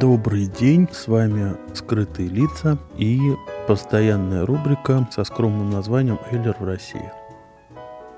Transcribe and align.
Добрый 0.00 0.46
день, 0.46 0.88
с 0.92 1.06
вами 1.06 1.56
«Скрытые 1.74 2.28
лица» 2.28 2.78
и 2.98 3.18
постоянная 3.66 4.44
рубрика 4.44 5.08
со 5.10 5.24
скромным 5.24 5.70
названием 5.70 6.18
«Эйлер 6.30 6.54
в 6.58 6.64
России». 6.64 7.10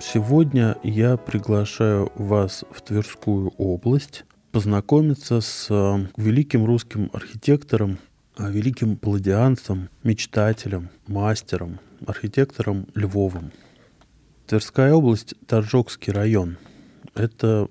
Сегодня 0.01 0.77
я 0.83 1.17
приглашаю 1.17 2.11
вас 2.17 2.65
в 2.71 2.81
Тверскую 2.81 3.51
область 3.59 4.25
познакомиться 4.51 5.41
с 5.41 5.69
э, 5.71 6.07
великим 6.17 6.65
русским 6.65 7.11
архитектором, 7.13 7.99
э, 8.39 8.51
великим 8.51 8.97
палладианцем, 8.97 9.89
мечтателем, 10.03 10.89
мастером, 11.07 11.79
архитектором 12.05 12.87
Львовым. 12.97 13.53
Тверская 14.47 14.95
область, 14.95 15.35
Торжокский 15.47 16.13
район. 16.13 16.57
Это, 17.15 17.69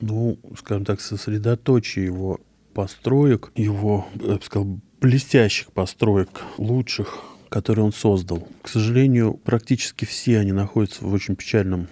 ну, 0.00 0.36
скажем 0.58 0.84
так, 0.84 1.00
сосредоточие 1.00 2.06
его 2.06 2.40
построек, 2.74 3.52
его, 3.54 4.06
я 4.14 4.36
бы 4.36 4.42
сказал, 4.42 4.80
блестящих 5.00 5.72
построек, 5.72 6.42
лучших, 6.58 7.24
которые 7.48 7.84
он 7.84 7.92
создал. 7.92 8.46
К 8.62 8.68
сожалению, 8.68 9.34
практически 9.34 10.04
все 10.04 10.38
они 10.38 10.52
находятся 10.52 11.04
в 11.04 11.12
очень 11.12 11.36
печальном 11.36 11.88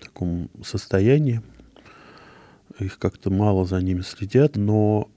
таком 0.00 0.50
состоянии. 0.64 1.42
Их 2.78 2.98
как-то 2.98 3.30
мало 3.30 3.64
за 3.64 3.80
ними 3.80 4.00
следят, 4.00 4.56
но 4.56 5.08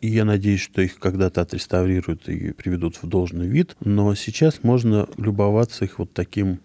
и 0.00 0.08
я 0.08 0.24
надеюсь, 0.24 0.60
что 0.60 0.82
их 0.82 0.98
когда-то 0.98 1.40
отреставрируют 1.40 2.28
и 2.28 2.52
приведут 2.52 3.00
в 3.00 3.06
должный 3.06 3.46
вид. 3.46 3.76
Но 3.80 4.14
сейчас 4.14 4.62
можно 4.62 5.08
любоваться 5.16 5.84
их 5.84 5.98
вот 5.98 6.12
таким 6.12 6.60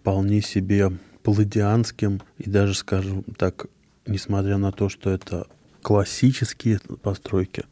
вполне 0.00 0.42
себе 0.42 0.90
палладианским 1.22 2.20
и 2.38 2.50
даже, 2.50 2.74
скажем 2.74 3.22
так, 3.36 3.66
несмотря 4.06 4.56
на 4.56 4.72
то, 4.72 4.88
что 4.88 5.10
это 5.10 5.46
классические 5.82 6.80
постройки 7.02 7.64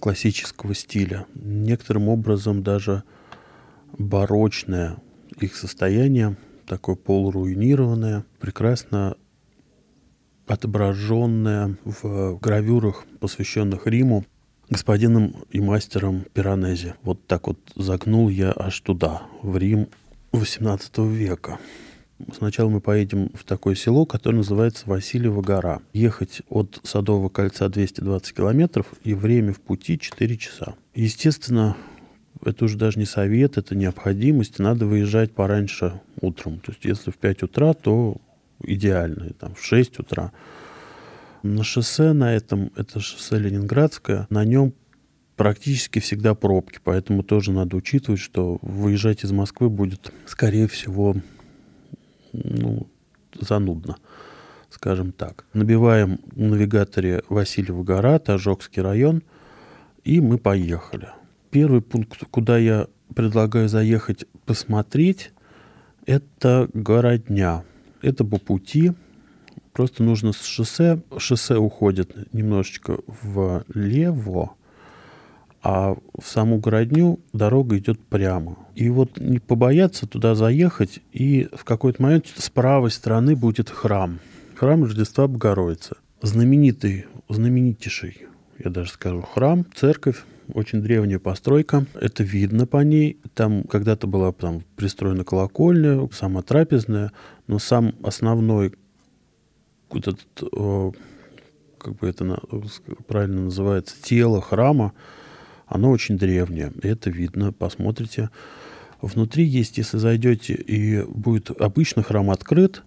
классического 0.00 0.74
стиля. 0.74 1.26
Некоторым 1.34 2.08
образом 2.08 2.62
даже 2.62 3.04
барочное 3.96 4.96
их 5.38 5.54
состояние, 5.54 6.36
такое 6.66 6.96
полуруинированное, 6.96 8.24
прекрасно 8.40 9.16
отображенное 10.46 11.76
в 11.84 12.38
гравюрах, 12.38 13.06
посвященных 13.20 13.86
Риму, 13.86 14.24
господином 14.68 15.36
и 15.50 15.60
мастером 15.60 16.24
Пиранези. 16.34 16.94
Вот 17.02 17.26
так 17.26 17.46
вот 17.46 17.58
загнул 17.76 18.28
я 18.28 18.52
аж 18.56 18.80
туда, 18.80 19.22
в 19.42 19.56
Рим 19.56 19.88
XVIII 20.32 21.08
века. 21.08 21.58
Сначала 22.36 22.68
мы 22.68 22.80
поедем 22.80 23.30
в 23.34 23.44
такое 23.44 23.74
село, 23.74 24.06
которое 24.06 24.38
называется 24.38 24.84
Васильева 24.86 25.42
гора. 25.42 25.80
Ехать 25.92 26.42
от 26.48 26.80
Садового 26.84 27.28
кольца 27.28 27.68
220 27.68 28.34
километров 28.34 28.86
и 29.04 29.14
время 29.14 29.52
в 29.52 29.60
пути 29.60 29.98
4 29.98 30.36
часа. 30.36 30.74
Естественно, 30.94 31.76
это 32.44 32.64
уже 32.64 32.76
даже 32.76 32.98
не 32.98 33.06
совет, 33.06 33.56
это 33.56 33.74
необходимость. 33.74 34.58
Надо 34.58 34.86
выезжать 34.86 35.32
пораньше 35.32 36.00
утром. 36.20 36.58
То 36.60 36.72
есть 36.72 36.84
если 36.84 37.10
в 37.10 37.16
5 37.16 37.44
утра, 37.44 37.74
то 37.74 38.16
идеально, 38.62 39.30
там, 39.34 39.54
в 39.54 39.64
6 39.64 39.98
утра. 40.00 40.32
На 41.42 41.64
шоссе 41.64 42.12
на 42.12 42.34
этом, 42.34 42.70
это 42.76 43.00
шоссе 43.00 43.38
Ленинградское, 43.38 44.26
на 44.30 44.44
нем 44.44 44.74
практически 45.36 45.98
всегда 45.98 46.34
пробки, 46.34 46.78
поэтому 46.82 47.22
тоже 47.22 47.50
надо 47.52 47.76
учитывать, 47.76 48.20
что 48.20 48.58
выезжать 48.62 49.24
из 49.24 49.32
Москвы 49.32 49.70
будет, 49.70 50.12
скорее 50.26 50.68
всего, 50.68 51.16
ну, 52.32 52.86
занудно, 53.38 53.96
скажем 54.70 55.12
так. 55.12 55.44
Набиваем 55.52 56.20
в 56.32 56.40
навигаторе 56.40 57.22
Васильева 57.28 57.82
гора, 57.82 58.18
Тажокский 58.18 58.82
район, 58.82 59.22
и 60.04 60.20
мы 60.20 60.38
поехали. 60.38 61.08
Первый 61.50 61.82
пункт, 61.82 62.24
куда 62.30 62.58
я 62.58 62.86
предлагаю 63.14 63.68
заехать 63.68 64.24
посмотреть, 64.46 65.32
это 66.06 66.68
городня. 66.72 67.64
Это 68.00 68.24
по 68.24 68.38
пути. 68.38 68.92
Просто 69.72 70.02
нужно 70.02 70.32
с 70.32 70.42
шоссе. 70.42 71.00
Шоссе 71.18 71.56
уходит 71.56 72.32
немножечко 72.32 72.98
влево, 73.06 74.54
а 75.62 75.94
в 76.18 76.26
саму 76.26 76.58
городню 76.58 77.20
дорога 77.32 77.78
идет 77.78 78.00
прямо. 78.00 78.56
И 78.74 78.88
вот 78.88 79.18
не 79.20 79.38
побояться 79.38 80.06
туда 80.06 80.34
заехать, 80.34 81.00
и 81.12 81.48
в 81.52 81.64
какой-то 81.64 82.02
момент 82.02 82.26
с 82.34 82.50
правой 82.50 82.90
стороны 82.90 83.36
будет 83.36 83.70
храм. 83.70 84.18
Храм 84.56 84.82
Рождества 84.82 85.28
Богородицы. 85.28 85.96
Знаменитый, 86.20 87.06
знаменитейший, 87.28 88.26
я 88.62 88.70
даже 88.70 88.90
скажу, 88.90 89.22
храм, 89.22 89.64
церковь, 89.74 90.24
очень 90.52 90.82
древняя 90.82 91.18
постройка. 91.18 91.86
Это 91.94 92.22
видно 92.22 92.66
по 92.66 92.82
ней. 92.82 93.18
Там 93.34 93.64
когда-то 93.64 94.06
была 94.06 94.32
там 94.32 94.62
пристроена 94.76 95.24
колокольня, 95.24 96.08
сама 96.12 96.42
трапезная, 96.42 97.12
но 97.46 97.58
сам 97.58 97.94
основной 98.02 98.74
вот 99.90 100.08
этот, 100.08 100.52
э, 100.52 100.92
как 101.78 101.96
бы 101.96 102.08
это 102.08 102.38
правильно 103.06 103.42
называется, 103.42 103.96
тело 104.02 104.40
храма, 104.40 104.92
оно 105.72 105.90
очень 105.90 106.18
древнее. 106.18 106.72
Это 106.82 107.10
видно, 107.10 107.52
посмотрите. 107.52 108.30
Внутри 109.00 109.44
есть, 109.44 109.78
если 109.78 109.98
зайдете, 109.98 110.54
и 110.54 111.02
будет 111.02 111.50
обычно 111.50 112.02
храм 112.02 112.30
открыт, 112.30 112.82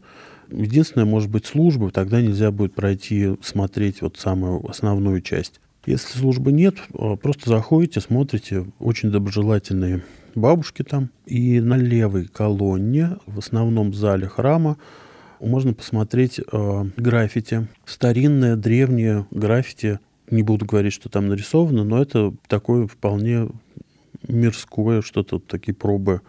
единственное, 0.50 1.06
может 1.06 1.30
быть, 1.30 1.46
служба, 1.46 1.92
тогда 1.92 2.22
нельзя 2.22 2.52
будет 2.52 2.74
пройти, 2.74 3.36
смотреть 3.42 4.02
вот 4.02 4.18
самую 4.18 4.70
основную 4.70 5.22
часть. 5.22 5.60
Если 5.86 6.18
службы 6.18 6.52
нет, 6.52 6.76
э, 6.94 7.16
просто 7.22 7.50
заходите, 7.50 8.02
смотрите, 8.02 8.66
очень 8.80 9.12
доброжелательные 9.12 10.04
бабушки 10.34 10.84
там. 10.84 11.10
И 11.26 11.60
на 11.60 11.76
левой 11.78 12.26
колонне, 12.26 13.18
в 13.26 13.40
основном 13.40 13.94
зале 13.94 14.28
храма, 14.28 14.78
можно 15.40 15.74
посмотреть 15.74 16.40
э, 16.40 16.86
граффити. 16.98 17.68
Старинное, 17.86 18.56
древнее 18.56 19.28
граффити. 19.32 20.00
Не 20.30 20.44
буду 20.44 20.66
говорить, 20.66 20.94
что 20.94 21.10
там 21.10 21.28
нарисовано, 21.28 21.84
но 21.84 22.02
это 22.02 22.34
такое 22.48 22.88
вполне 22.88 23.48
мирское, 24.28 25.02
что-то 25.02 25.40
такие 25.40 25.74
пробы 25.74 26.22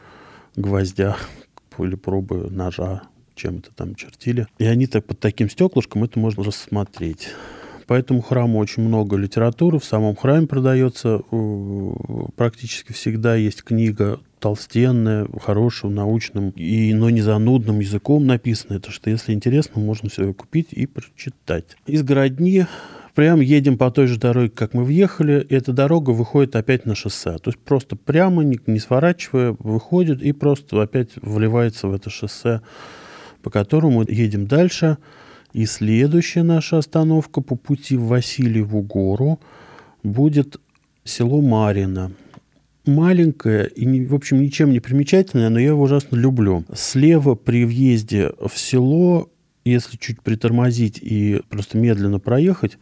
гвоздя 0.54 1.16
или 1.78 1.94
пробы 1.94 2.48
ножа, 2.50 3.02
чем 3.34 3.58
это 3.58 3.70
там 3.74 3.94
чертили. 3.94 4.46
И 4.58 4.64
они 4.64 4.86
так 4.86 5.04
под 5.04 5.20
таким 5.20 5.48
стеклышком 5.48 6.04
это 6.04 6.18
можно 6.18 6.44
рассмотреть. 6.44 7.28
По 7.86 7.94
этому 7.94 8.20
храму 8.20 8.58
очень 8.58 8.82
много 8.82 9.16
литературы. 9.16 9.78
В 9.78 9.84
самом 9.84 10.16
храме 10.16 10.48
продается 10.48 11.20
практически 12.34 12.92
всегда 12.92 13.36
есть 13.36 13.62
книга 13.62 14.18
толстенная, 14.40 15.26
хорошим, 15.40 15.94
научным, 15.94 16.50
и, 16.50 16.92
но 16.94 17.10
не 17.10 17.22
занудным 17.22 17.78
языком 17.78 18.26
написано. 18.26 18.74
Это 18.74 18.90
что, 18.90 19.08
если 19.08 19.32
интересно, 19.32 19.80
можно 19.80 20.08
все 20.08 20.32
купить 20.34 20.68
и 20.72 20.86
прочитать. 20.86 21.76
Из 21.86 22.02
городни 22.02 22.66
прям 23.16 23.40
едем 23.40 23.78
по 23.78 23.90
той 23.90 24.06
же 24.06 24.20
дороге, 24.20 24.50
как 24.50 24.74
мы 24.74 24.84
въехали, 24.84 25.44
и 25.48 25.54
эта 25.54 25.72
дорога 25.72 26.10
выходит 26.10 26.54
опять 26.54 26.84
на 26.84 26.94
шоссе. 26.94 27.38
То 27.38 27.48
есть 27.48 27.58
просто 27.58 27.96
прямо, 27.96 28.44
не, 28.44 28.60
не 28.66 28.78
сворачивая, 28.78 29.56
выходит 29.58 30.22
и 30.22 30.32
просто 30.32 30.82
опять 30.82 31.12
вливается 31.16 31.88
в 31.88 31.94
это 31.94 32.10
шоссе, 32.10 32.60
по 33.42 33.48
которому 33.48 34.04
едем 34.06 34.46
дальше. 34.46 34.98
И 35.54 35.64
следующая 35.64 36.42
наша 36.42 36.76
остановка 36.76 37.40
по 37.40 37.56
пути 37.56 37.96
в 37.96 38.08
Васильеву 38.08 38.82
гору 38.82 39.40
будет 40.02 40.60
село 41.02 41.40
Марина. 41.40 42.12
Маленькое 42.84 43.66
и, 43.66 44.04
в 44.04 44.14
общем, 44.14 44.42
ничем 44.42 44.70
не 44.70 44.80
примечательное, 44.80 45.48
но 45.48 45.58
я 45.58 45.68
его 45.68 45.82
ужасно 45.82 46.16
люблю. 46.16 46.66
Слева 46.74 47.34
при 47.34 47.64
въезде 47.64 48.32
в 48.38 48.58
село, 48.58 49.30
если 49.70 49.96
чуть 49.96 50.22
притормозить 50.22 50.98
и 51.02 51.40
просто 51.48 51.78
медленно 51.78 52.18
проехать, 52.18 52.78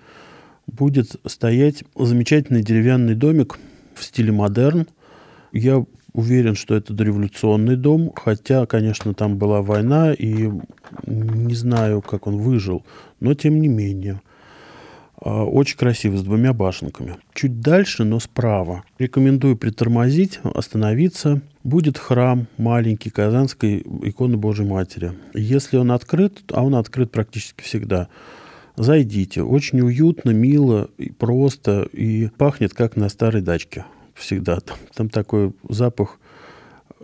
будет 0.66 1.16
стоять 1.26 1.84
замечательный 1.94 2.62
деревянный 2.62 3.14
домик 3.14 3.58
в 3.94 4.04
стиле 4.04 4.32
модерн. 4.32 4.86
Я 5.52 5.84
уверен, 6.12 6.54
что 6.54 6.74
это 6.74 6.92
дореволюционный 6.92 7.76
дом, 7.76 8.12
хотя, 8.14 8.66
конечно, 8.66 9.14
там 9.14 9.36
была 9.36 9.62
война, 9.62 10.12
и 10.12 10.50
не 11.06 11.54
знаю, 11.54 12.02
как 12.02 12.26
он 12.26 12.38
выжил, 12.38 12.84
но 13.20 13.34
тем 13.34 13.60
не 13.60 13.68
менее. 13.68 14.20
А, 15.20 15.44
Очень 15.44 15.76
красиво, 15.76 16.16
с 16.16 16.22
двумя 16.22 16.52
башенками. 16.52 17.16
Чуть 17.34 17.60
дальше, 17.60 18.04
но 18.04 18.20
справа. 18.20 18.84
Рекомендую 18.98 19.56
притормозить, 19.56 20.40
остановиться. 20.42 21.40
Будет 21.62 21.96
храм 21.98 22.46
маленький 22.58 23.10
Казанской 23.10 23.78
иконы 24.02 24.36
Божьей 24.36 24.66
Матери. 24.66 25.12
Если 25.32 25.76
он 25.76 25.92
открыт, 25.92 26.42
а 26.52 26.62
он 26.62 26.74
открыт 26.74 27.10
практически 27.10 27.62
всегда, 27.62 28.08
зайдите. 28.76 29.42
Очень 29.42 29.80
уютно, 29.80 30.30
мило, 30.30 30.90
и 30.98 31.10
просто, 31.10 31.88
и 31.92 32.28
пахнет 32.36 32.74
как 32.74 32.96
на 32.96 33.08
старой 33.08 33.40
дачке 33.40 33.86
всегда. 34.14 34.60
Там, 34.60 34.76
там 34.94 35.08
такой 35.08 35.54
запах 35.68 36.18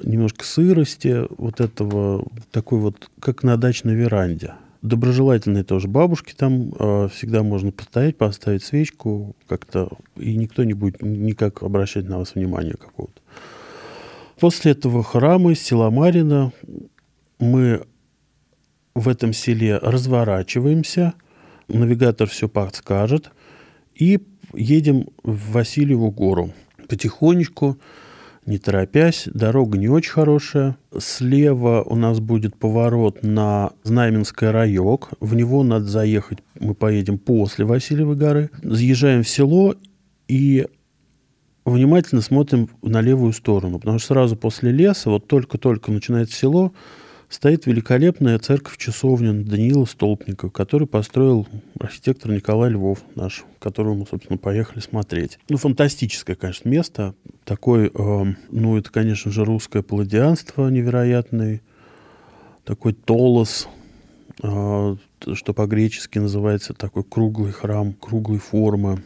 немножко 0.02 0.44
сырости, 0.44 1.26
вот 1.36 1.60
этого, 1.60 2.26
такой 2.50 2.80
вот, 2.80 3.10
как 3.20 3.42
на 3.42 3.56
дачной 3.56 3.94
веранде 3.94 4.54
доброжелательные 4.82 5.64
тоже 5.64 5.88
бабушки 5.88 6.34
там 6.34 6.72
э, 6.78 7.08
всегда 7.12 7.42
можно 7.42 7.72
постоять, 7.72 8.16
поставить 8.16 8.64
свечку 8.64 9.36
как-то, 9.46 9.90
и 10.16 10.34
никто 10.36 10.64
не 10.64 10.74
будет 10.74 11.02
никак 11.02 11.62
обращать 11.62 12.08
на 12.08 12.18
вас 12.18 12.34
внимания 12.34 12.74
какого-то. 12.74 13.20
После 14.38 14.72
этого 14.72 15.02
храма 15.02 15.54
села 15.54 15.90
Марина 15.90 16.52
мы 17.38 17.82
в 18.94 19.08
этом 19.08 19.32
селе 19.32 19.76
разворачиваемся, 19.76 21.14
навигатор 21.68 22.28
все 22.28 22.48
подскажет, 22.48 23.30
и 23.94 24.20
едем 24.54 25.08
в 25.22 25.52
Васильеву 25.52 26.10
гору. 26.10 26.52
Потихонечку, 26.88 27.78
не 28.50 28.58
торопясь. 28.58 29.28
Дорога 29.32 29.78
не 29.78 29.88
очень 29.88 30.10
хорошая. 30.10 30.76
Слева 30.98 31.82
у 31.82 31.94
нас 31.94 32.18
будет 32.20 32.56
поворот 32.56 33.22
на 33.22 33.70
Знаменский 33.84 34.50
райок. 34.50 35.10
В 35.20 35.34
него 35.34 35.62
надо 35.62 35.86
заехать. 35.86 36.40
Мы 36.58 36.74
поедем 36.74 37.16
после 37.18 37.64
Васильевой 37.64 38.16
горы. 38.16 38.50
Заезжаем 38.62 39.22
в 39.22 39.28
село 39.28 39.76
и 40.26 40.66
внимательно 41.64 42.22
смотрим 42.22 42.68
на 42.82 43.00
левую 43.00 43.32
сторону. 43.32 43.78
Потому 43.78 43.98
что 43.98 44.08
сразу 44.08 44.36
после 44.36 44.72
леса, 44.72 45.10
вот 45.10 45.28
только-только 45.28 45.92
начинается 45.92 46.36
село, 46.36 46.72
стоит 47.30 47.64
великолепная 47.66 48.38
церковь-часовня 48.38 49.32
Даниила 49.32 49.84
Столпника, 49.86 50.50
который 50.50 50.86
построил 50.86 51.46
архитектор 51.78 52.30
Николай 52.32 52.70
Львов 52.70 52.98
наш, 53.14 53.44
которого 53.60 53.94
мы, 53.94 54.06
собственно, 54.06 54.36
поехали 54.36 54.80
смотреть. 54.80 55.38
Ну, 55.48 55.56
фантастическое, 55.56 56.34
конечно, 56.34 56.68
место. 56.68 57.14
Такой, 57.44 57.86
э, 57.86 58.24
ну, 58.50 58.76
это, 58.76 58.90
конечно 58.90 59.30
же, 59.30 59.44
русское 59.44 59.82
палладианство 59.82 60.68
невероятное. 60.68 61.62
Такой 62.64 62.92
толос, 62.92 63.68
э, 64.42 64.96
что 65.32 65.54
по-гречески 65.54 66.18
называется 66.18 66.74
такой 66.74 67.04
круглый 67.04 67.52
храм, 67.52 67.92
круглой 67.92 68.38
формы. 68.38 69.02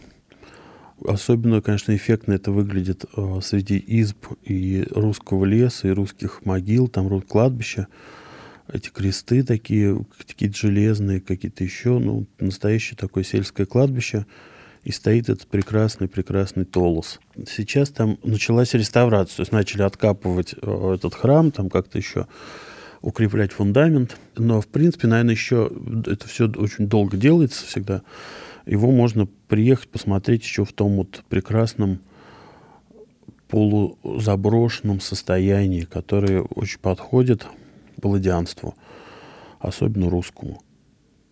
Особенно, 1.04 1.60
конечно, 1.60 1.94
эффектно 1.94 2.32
это 2.32 2.50
выглядит 2.50 3.04
э, 3.14 3.40
среди 3.42 3.76
изб 3.76 4.26
и 4.42 4.86
русского 4.90 5.44
леса, 5.44 5.88
и 5.88 5.90
русских 5.90 6.46
могил, 6.46 6.88
там 6.88 7.20
кладбища. 7.20 7.88
Эти 8.72 8.88
кресты 8.88 9.42
такие, 9.42 10.02
какие-то 10.26 10.56
железные, 10.56 11.20
какие-то 11.20 11.62
еще, 11.62 11.98
ну, 11.98 12.26
настоящее 12.40 12.96
такое 12.96 13.22
сельское 13.22 13.66
кладбище. 13.66 14.24
И 14.84 14.92
стоит 14.92 15.28
этот 15.28 15.46
прекрасный-прекрасный 15.46 16.64
толос. 16.64 17.20
Сейчас 17.48 17.90
там 17.90 18.18
началась 18.22 18.72
реставрация, 18.72 19.36
то 19.36 19.42
есть 19.42 19.52
начали 19.52 19.82
откапывать 19.82 20.54
э, 20.60 20.94
этот 20.94 21.14
храм, 21.14 21.50
там 21.50 21.68
как-то 21.68 21.98
еще 21.98 22.26
укреплять 23.02 23.52
фундамент. 23.52 24.16
Но, 24.36 24.62
в 24.62 24.68
принципе, 24.68 25.06
наверное, 25.06 25.34
еще 25.34 25.70
это 26.06 26.26
все 26.28 26.48
очень 26.48 26.88
долго 26.88 27.18
делается 27.18 27.66
всегда 27.66 28.02
его 28.66 28.90
можно 28.90 29.26
приехать 29.48 29.88
посмотреть 29.88 30.42
еще 30.42 30.64
в 30.64 30.72
том 30.72 30.96
вот 30.96 31.22
прекрасном 31.28 32.00
полузаброшенном 33.48 35.00
состоянии, 35.00 35.82
которое 35.82 36.42
очень 36.42 36.80
подходит 36.80 37.46
палладианству, 38.00 38.74
особенно 39.60 40.10
русскому. 40.10 40.62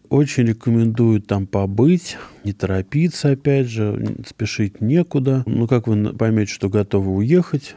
Очень 0.08 0.44
рекомендую 0.44 1.23
там 1.23 1.46
побыть, 1.46 2.19
не 2.44 2.52
торопиться, 2.52 3.31
опять 3.31 3.67
же, 3.67 4.17
спешить 4.26 4.81
некуда. 4.81 5.43
Ну, 5.46 5.67
как 5.67 5.87
вы 5.87 6.12
поймете, 6.12 6.52
что 6.52 6.69
готовы 6.69 7.12
уехать, 7.12 7.76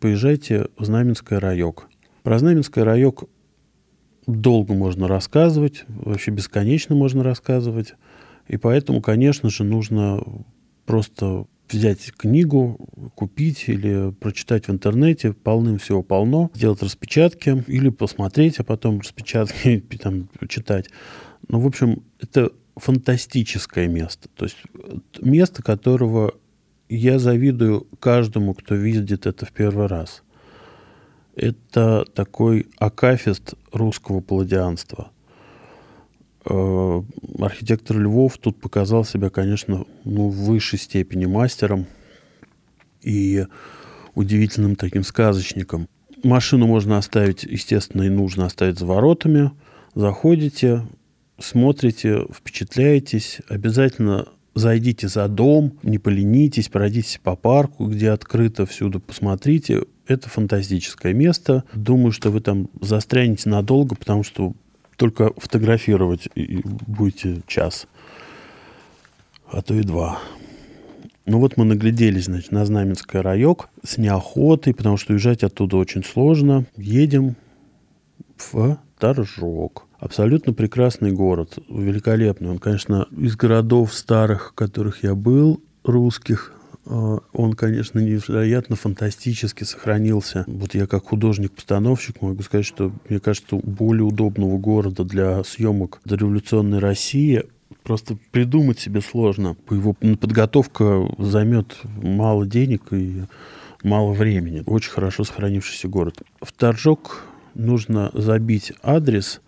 поезжайте 0.00 0.66
в 0.76 0.84
Знаменский 0.84 1.38
райок. 1.38 1.88
Про 2.24 2.38
Знаменский 2.38 2.82
райок 2.82 3.24
долго 4.26 4.74
можно 4.74 5.08
рассказывать, 5.08 5.84
вообще 5.88 6.32
бесконечно 6.32 6.94
можно 6.94 7.22
рассказывать. 7.22 7.94
И 8.50 8.56
поэтому, 8.56 9.00
конечно 9.00 9.48
же, 9.48 9.62
нужно 9.62 10.20
просто 10.84 11.46
взять 11.70 12.10
книгу, 12.10 13.12
купить 13.14 13.68
или 13.68 14.10
прочитать 14.10 14.66
в 14.66 14.72
интернете, 14.72 15.32
полным 15.32 15.78
всего 15.78 16.02
полно, 16.02 16.50
сделать 16.52 16.82
распечатки 16.82 17.62
или 17.68 17.90
посмотреть, 17.90 18.58
а 18.58 18.64
потом 18.64 18.98
распечатки 18.98 19.78
там, 20.02 20.28
читать. 20.48 20.90
Ну, 21.46 21.60
в 21.60 21.66
общем, 21.66 22.02
это 22.18 22.50
фантастическое 22.74 23.86
место. 23.86 24.28
То 24.34 24.46
есть 24.46 24.56
место, 25.22 25.62
которого 25.62 26.34
я 26.88 27.20
завидую 27.20 27.86
каждому, 28.00 28.54
кто 28.54 28.74
видит 28.74 29.26
это 29.26 29.46
в 29.46 29.52
первый 29.52 29.86
раз. 29.86 30.24
Это 31.36 32.04
такой 32.16 32.66
акафист 32.78 33.54
русского 33.70 34.20
Э, 34.22 35.19
архитектор 36.44 37.98
Львов 37.98 38.38
тут 38.38 38.60
показал 38.60 39.04
себя, 39.04 39.30
конечно, 39.30 39.84
ну, 40.04 40.28
в 40.28 40.36
высшей 40.44 40.78
степени 40.78 41.26
мастером 41.26 41.86
и 43.02 43.46
удивительным 44.14 44.76
таким 44.76 45.04
сказочником. 45.04 45.88
Машину 46.22 46.66
можно 46.66 46.98
оставить, 46.98 47.44
естественно, 47.44 48.02
и 48.02 48.10
нужно 48.10 48.46
оставить 48.46 48.78
за 48.78 48.86
воротами. 48.86 49.50
Заходите, 49.94 50.82
смотрите, 51.38 52.26
впечатляетесь. 52.32 53.40
Обязательно 53.48 54.26
зайдите 54.54 55.08
за 55.08 55.28
дом, 55.28 55.78
не 55.82 55.98
поленитесь, 55.98 56.68
пройдитесь 56.68 57.20
по 57.22 57.36
парку, 57.36 57.86
где 57.86 58.10
открыто 58.10 58.66
всюду, 58.66 59.00
посмотрите. 59.00 59.84
Это 60.06 60.28
фантастическое 60.28 61.14
место. 61.14 61.64
Думаю, 61.72 62.12
что 62.12 62.30
вы 62.30 62.40
там 62.40 62.68
застрянете 62.80 63.48
надолго, 63.48 63.94
потому 63.94 64.22
что 64.22 64.54
только 65.00 65.32
фотографировать 65.38 66.28
и 66.34 66.60
будете 66.62 67.40
час, 67.46 67.86
а 69.50 69.62
то 69.62 69.72
и 69.72 69.80
два. 69.82 70.18
Ну 71.24 71.38
вот 71.38 71.56
мы 71.56 71.64
нагляделись, 71.64 72.26
значит, 72.26 72.52
на 72.52 72.66
Знаменский 72.66 73.20
райок 73.20 73.70
с 73.82 73.96
неохотой, 73.96 74.74
потому 74.74 74.98
что 74.98 75.14
уезжать 75.14 75.42
оттуда 75.42 75.78
очень 75.78 76.04
сложно. 76.04 76.66
Едем 76.76 77.36
в 78.36 78.78
Торжок. 78.98 79.86
Абсолютно 79.98 80.52
прекрасный 80.52 81.12
город, 81.12 81.58
великолепный. 81.70 82.50
Он, 82.50 82.58
конечно, 82.58 83.06
из 83.16 83.36
городов 83.36 83.94
старых, 83.94 84.50
в 84.50 84.54
которых 84.54 85.02
я 85.02 85.14
был, 85.14 85.62
русских, 85.82 86.52
он, 86.86 87.52
конечно, 87.54 87.98
невероятно 87.98 88.76
фантастически 88.76 89.64
сохранился. 89.64 90.44
Вот 90.46 90.74
я 90.74 90.86
как 90.86 91.06
художник-постановщик 91.06 92.22
могу 92.22 92.42
сказать, 92.42 92.66
что, 92.66 92.92
мне 93.08 93.20
кажется, 93.20 93.56
более 93.56 94.04
удобного 94.04 94.58
города 94.58 95.04
для 95.04 95.44
съемок 95.44 96.00
дореволюционной 96.04 96.78
России 96.78 97.44
просто 97.82 98.16
придумать 98.30 98.78
себе 98.78 99.00
сложно. 99.00 99.56
Его 99.70 99.92
подготовка 99.92 101.08
займет 101.18 101.76
мало 101.84 102.46
денег 102.46 102.92
и 102.92 103.24
мало 103.82 104.12
времени. 104.12 104.62
Очень 104.66 104.90
хорошо 104.90 105.24
сохранившийся 105.24 105.88
город. 105.88 106.22
В 106.40 106.52
Торжок 106.52 107.24
нужно 107.54 108.10
забить 108.14 108.72
адрес 108.82 109.40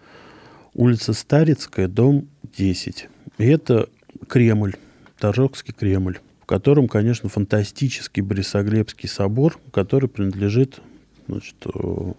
улица 0.75 1.13
Старицкая, 1.13 1.89
дом 1.89 2.29
10. 2.57 3.09
И 3.39 3.45
это 3.45 3.89
Кремль, 4.29 4.75
Торжокский 5.19 5.75
Кремль 5.75 6.19
котором, 6.53 6.87
конечно, 6.87 7.31
фантастический 7.31 8.23
Борисоглебский 8.23 9.09
собор, 9.09 9.59
который 9.73 10.07
принадлежит 10.07 10.83
значит, 11.27 11.57
э, 11.65 12.13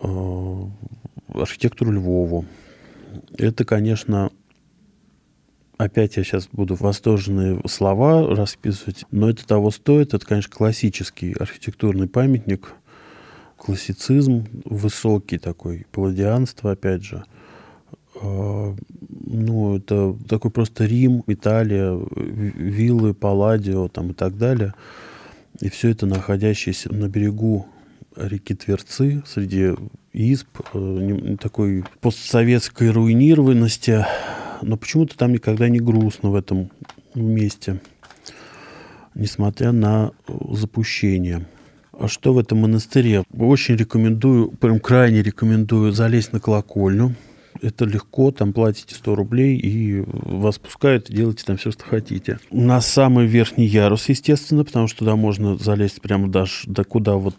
э, 0.00 0.64
архитектору 1.34 1.92
Львову. 1.92 2.46
Это, 3.36 3.66
конечно, 3.66 4.30
опять 5.76 6.16
я 6.16 6.24
сейчас 6.24 6.48
буду 6.50 6.74
восторженные 6.74 7.60
слова 7.68 8.34
расписывать, 8.34 9.04
но 9.10 9.28
это 9.28 9.46
того 9.46 9.70
стоит. 9.72 10.14
Это, 10.14 10.24
конечно, 10.24 10.50
классический 10.50 11.34
архитектурный 11.34 12.08
памятник, 12.08 12.72
классицизм 13.58 14.46
высокий 14.64 15.36
такой, 15.36 15.86
палладианство, 15.92 16.72
опять 16.72 17.04
же– 17.04 17.24
а, 18.20 18.74
ну, 19.30 19.76
это 19.76 20.16
такой 20.28 20.50
просто 20.50 20.86
Рим, 20.86 21.22
Италия, 21.26 21.98
виллы, 22.16 23.14
Палладио 23.14 23.88
там 23.88 24.10
и 24.10 24.14
так 24.14 24.38
далее. 24.38 24.74
И 25.60 25.68
все 25.68 25.90
это 25.90 26.06
находящееся 26.06 26.92
на 26.92 27.08
берегу 27.08 27.66
реки 28.16 28.54
Тверцы, 28.54 29.22
среди 29.26 29.74
изб, 30.12 30.48
э, 30.72 31.36
такой 31.40 31.84
постсоветской 32.00 32.90
руинированности, 32.90 34.04
но 34.62 34.76
почему-то 34.76 35.16
там 35.16 35.32
никогда 35.32 35.68
не 35.68 35.78
грустно 35.78 36.30
в 36.30 36.34
этом 36.34 36.70
месте, 37.14 37.80
несмотря 39.14 39.72
на 39.72 40.12
э, 40.26 40.32
запущение. 40.52 41.46
А 41.92 42.08
что 42.08 42.32
в 42.32 42.38
этом 42.38 42.58
монастыре? 42.58 43.24
Очень 43.36 43.76
рекомендую, 43.76 44.52
прям 44.52 44.80
крайне 44.80 45.22
рекомендую 45.22 45.92
залезть 45.92 46.32
на 46.32 46.40
колокольню. 46.40 47.14
Это 47.62 47.84
легко, 47.84 48.30
там 48.30 48.52
платите 48.52 48.94
100 48.94 49.14
рублей 49.14 49.56
и 49.56 50.04
вас 50.06 50.58
пускают, 50.58 51.10
делайте 51.10 51.44
там 51.44 51.56
все, 51.56 51.70
что 51.70 51.84
хотите. 51.84 52.38
На 52.50 52.80
самый 52.80 53.26
верхний 53.26 53.66
ярус, 53.66 54.08
естественно, 54.08 54.64
потому 54.64 54.86
что 54.86 55.00
туда 55.00 55.16
можно 55.16 55.56
залезть 55.56 56.00
прямо 56.00 56.28
даже 56.28 56.68
до 56.68 56.84
куда 56.84 57.14
вот 57.16 57.36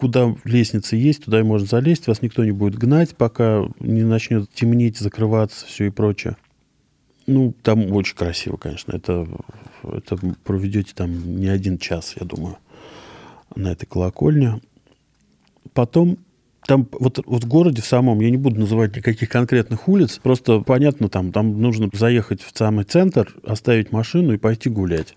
куда 0.00 0.34
лестница 0.44 0.96
есть, 0.96 1.26
туда 1.26 1.40
и 1.40 1.42
можно 1.42 1.66
залезть, 1.66 2.06
вас 2.06 2.22
никто 2.22 2.42
не 2.42 2.52
будет 2.52 2.78
гнать, 2.78 3.14
пока 3.14 3.68
не 3.80 4.02
начнет 4.02 4.50
темнеть, 4.50 4.96
закрываться, 4.96 5.66
все 5.66 5.88
и 5.88 5.90
прочее. 5.90 6.36
Ну, 7.26 7.54
там 7.62 7.92
очень 7.92 8.16
красиво, 8.16 8.56
конечно. 8.56 8.96
Это, 8.96 9.28
это 9.82 10.16
проведете 10.42 10.94
там 10.94 11.36
не 11.38 11.48
один 11.48 11.76
час, 11.76 12.14
я 12.18 12.26
думаю, 12.26 12.56
на 13.54 13.72
этой 13.72 13.84
колокольне. 13.84 14.62
Потом 15.74 16.16
там 16.70 16.88
вот, 16.92 17.20
вот 17.26 17.44
в 17.44 17.48
городе 17.48 17.82
в 17.82 17.86
самом, 17.86 18.20
я 18.20 18.30
не 18.30 18.36
буду 18.36 18.60
называть 18.60 18.96
никаких 18.96 19.28
конкретных 19.28 19.88
улиц, 19.88 20.20
просто 20.22 20.60
понятно, 20.60 21.08
там, 21.08 21.32
там 21.32 21.60
нужно 21.60 21.90
заехать 21.92 22.42
в 22.42 22.56
самый 22.56 22.84
центр, 22.84 23.34
оставить 23.44 23.92
машину 23.92 24.32
и 24.34 24.38
пойти 24.38 24.70
гулять. 24.70 25.14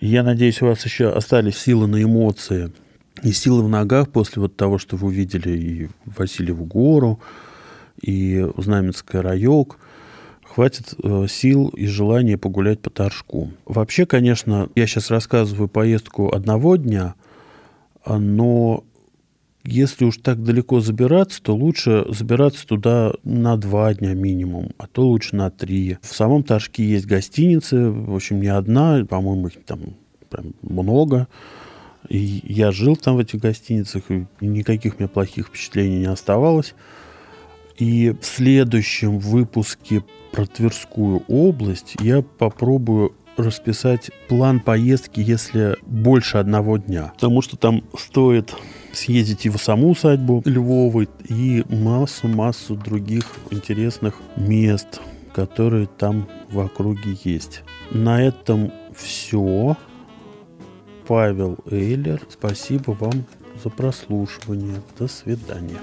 Я 0.00 0.22
надеюсь, 0.22 0.60
у 0.62 0.66
вас 0.66 0.84
еще 0.84 1.10
остались 1.10 1.56
силы 1.56 1.86
на 1.86 2.02
эмоции– 2.02 2.72
и 3.22 3.32
силы 3.32 3.62
в 3.62 3.68
ногах 3.68 4.10
после 4.10 4.42
вот 4.42 4.56
того, 4.56 4.78
что 4.78 4.96
вы 4.96 5.08
увидели 5.08 5.50
и 5.50 5.88
Васильеву 6.04 6.64
гору, 6.64 7.20
и 8.00 8.46
Знаменский 8.58 9.20
райок, 9.20 9.78
хватит 10.42 10.94
э, 11.02 11.26
сил 11.28 11.68
и 11.68 11.86
желания 11.86 12.36
погулять 12.36 12.80
по 12.80 12.90
Торжку. 12.90 13.52
Вообще, 13.64 14.06
конечно, 14.06 14.68
я 14.74 14.86
сейчас 14.86 15.10
рассказываю 15.10 15.68
поездку 15.68 16.34
одного 16.34 16.76
дня, 16.76 17.14
но 18.06 18.84
если 19.66 20.04
уж 20.04 20.18
так 20.18 20.42
далеко 20.42 20.80
забираться, 20.80 21.42
то 21.42 21.54
лучше 21.54 22.06
забираться 22.08 22.66
туда 22.66 23.12
на 23.24 23.56
два 23.56 23.92
дня 23.94 24.14
минимум, 24.14 24.70
а 24.78 24.86
то 24.86 25.06
лучше 25.06 25.36
на 25.36 25.50
три. 25.50 25.98
В 26.00 26.14
самом 26.14 26.42
Торжке 26.42 26.84
есть 26.84 27.06
гостиницы, 27.06 27.90
в 27.90 28.14
общем, 28.14 28.40
не 28.40 28.48
одна, 28.48 29.04
по-моему, 29.04 29.48
их 29.48 29.64
там 29.64 29.80
прям 30.30 30.54
много. 30.62 31.28
И 32.08 32.42
я 32.44 32.70
жил 32.70 32.96
там 32.96 33.16
в 33.16 33.18
этих 33.18 33.40
гостиницах, 33.40 34.04
и 34.10 34.26
никаких 34.40 34.98
меня 34.98 35.08
плохих 35.08 35.48
впечатлений 35.48 35.98
не 35.98 36.06
оставалось. 36.06 36.74
И 37.76 38.14
в 38.20 38.24
следующем 38.24 39.18
выпуске 39.18 40.02
про 40.32 40.46
Тверскую 40.46 41.22
область 41.28 41.96
я 42.00 42.22
попробую 42.22 43.14
расписать 43.36 44.10
план 44.28 44.60
поездки, 44.60 45.20
если 45.20 45.76
больше 45.82 46.38
одного 46.38 46.78
дня. 46.78 47.12
Потому 47.14 47.42
что 47.42 47.56
там 47.56 47.84
стоит 47.98 48.54
съездить 48.92 49.46
и 49.46 49.50
в 49.50 49.58
саму 49.58 49.90
усадьбу 49.90 50.42
Львовой, 50.44 51.08
и 51.28 51.64
массу-массу 51.68 52.76
других 52.76 53.24
интересных 53.50 54.20
мест, 54.36 55.00
которые 55.34 55.86
там 55.86 56.28
в 56.50 56.58
округе 56.60 57.16
есть. 57.24 57.62
На 57.90 58.22
этом 58.22 58.72
все. 58.96 59.76
Павел 61.06 61.58
Эйлер. 61.70 62.20
Спасибо 62.28 62.92
вам 62.92 63.26
за 63.62 63.70
прослушивание. 63.70 64.82
До 64.98 65.06
свидания. 65.06 65.78